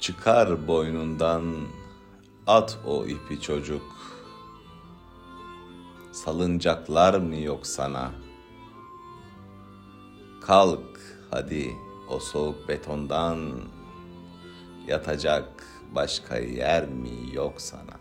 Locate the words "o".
2.86-3.06, 12.08-12.18